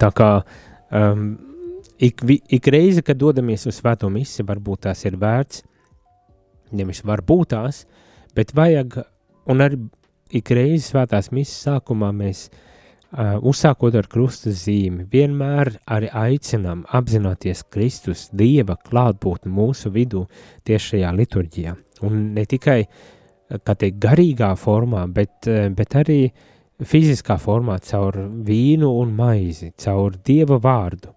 [0.00, 1.34] Tā kā um,
[2.00, 5.62] ik, vi, ik reize, kad dodamies uz svēto misiju, varbūt tās ir vērts,
[6.76, 7.84] nevis varbūt tās,
[8.36, 9.00] bet vajag,
[9.50, 9.80] un arī
[10.40, 17.66] ik reizi svētās misijas sākumā mēs uh, uzsākot ar krusta zīmi, vienmēr arī aicinām apzināties
[17.68, 20.24] Kristus, Dieva klātbūtni mūsu vidū
[20.64, 21.74] tieši šajā liturģijā.
[22.06, 22.78] Un ne tikai,
[23.50, 26.48] kā teikt, garīgā formā, bet, bet arī uh,
[26.86, 28.16] fiziskā formā, caur
[28.46, 31.12] vīnu un maizi, caur dieva vārdu,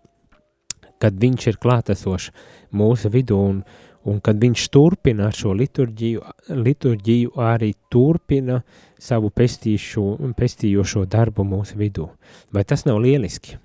[1.01, 2.32] kad viņš ir klātesošs
[2.76, 3.61] mūsu vidū un,
[4.07, 6.24] un kad viņš turpina šo liturģiju,
[6.55, 8.61] liturģiju arī turpina
[8.99, 10.05] savu pestīšu,
[10.38, 12.09] pestījošo darbu mūsu vidū.
[12.53, 13.57] Vai tas nav lieliski?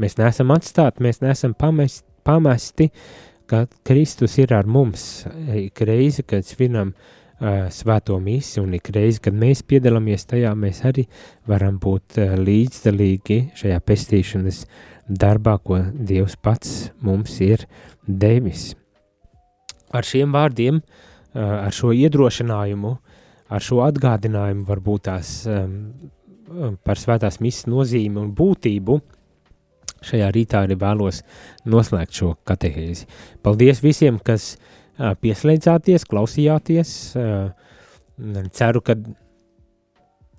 [0.00, 2.90] Mēs neesam atstāti, mēs neesam pamest, pamesti,
[3.50, 5.24] ka Kristus ir ar mums
[5.58, 10.82] ik reizi, kad svinam uh, svēto misi, un ik reizi, kad mēs piedalāmies tajā, mēs
[10.84, 11.06] arī
[11.48, 14.64] varam būt līdzdalīgi šajā pestīšanas
[15.08, 17.64] darbā, ko Dievs pats mums ir
[18.06, 18.74] devis.
[19.90, 20.82] Ar šiem vārdiem,
[21.34, 22.92] ar šo iedrošinājumu,
[23.50, 25.32] ar šo atgādinājumu varbūt tās
[26.84, 28.98] par svētās misijas nozīmi un būtību,
[30.04, 31.22] šajā rītā arī vēlos
[31.68, 33.08] noslēgt šo katehēzi.
[33.44, 34.69] Paldies visiem, kas uh,
[35.22, 36.92] pieslēdzāties, klausījāties.
[38.56, 38.96] Ceru, ka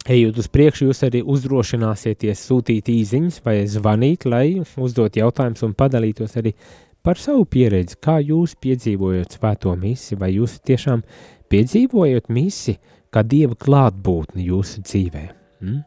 [0.09, 6.38] ejot uz priekšu, jūs arī uzdrošināsieties sūtīt īsiņas vai zvanīt, lai uzdot jautājumus un padalītos
[6.41, 6.53] arī
[7.05, 11.03] par savu pieredzi, kā jūs piedzīvojat svēto misiju, vai jūs tiešām
[11.51, 15.24] piedzīvojat misiju kā dieva klātbūtni jūsu dzīvē.
[15.62, 15.82] Hmm?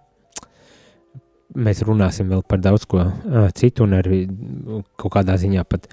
[1.55, 4.25] Mēs runāsim vēl par daudz ko uh, citu, un arī
[4.99, 5.87] kaut kādā ziņā pat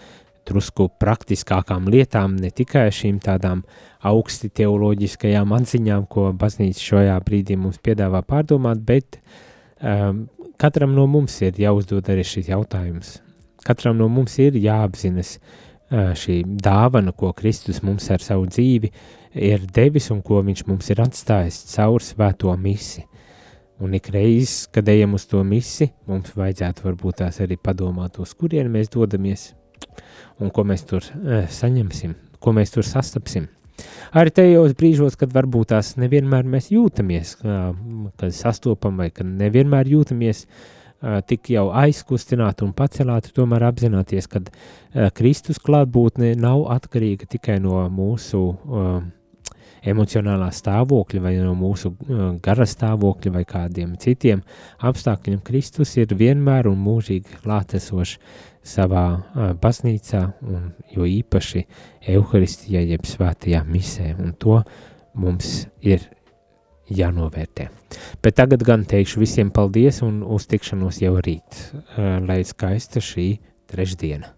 [0.48, 3.64] drusku praktiskākām lietām, ne tikai šīm tādām
[4.08, 9.20] augsti teoloģiskajām atziņām, ko baznīca šajā brīdī mums piedāvā pārdomāt, bet
[9.80, 10.26] um,
[10.62, 13.20] katram no mums ir jāuzdod arī šis jautājums.
[13.66, 18.92] Katram no mums ir jāapzinas uh, šī dāvana, ko Kristus mums ar savu dzīvi
[19.38, 23.06] ir devis un ko viņš mums ir atstājis caur svēto misi.
[23.82, 28.36] Un ik reiz, kad ejam uz to misi, mums vajadzētu varbūt tās arī padomāt, uz
[28.38, 29.48] kurien mēs dodamies
[30.40, 33.50] un ko mēs tur uh, saņemsim, ko mēs tur sastapsim.
[34.14, 40.44] Arī tajos brīžos, kad varbūt tās nevienmēr mēs jūtamies, kad sastopam vai kad nevienmēr jūtamies
[40.46, 47.58] uh, tik jau aizkustināti un pacelāti, tomēr apzināties, ka uh, Kristus klātbūtne nav atkarīga tikai
[47.64, 49.02] no mūsu uh,
[49.88, 54.44] emocionālā stāvokļa, vai no mūsu uh, gara stāvokļa, vai kādiem citiem
[54.86, 55.42] apstākļiem.
[55.46, 58.18] Kristus ir vienmēr un mūžīgi klātesošs
[58.74, 61.66] savā uh, baznīcā, un jo īpaši
[62.14, 64.62] Euharistijā, jeb svētajā misē, un to
[65.18, 66.06] mums ir
[66.92, 67.70] jānovērtē.
[68.24, 73.34] Bet tagad gan teikšu visiem paldies un uz tikšanos jau rīt, uh, lai skaista šī
[73.72, 74.38] trešdiena.